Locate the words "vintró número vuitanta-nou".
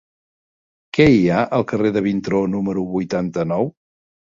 2.07-3.73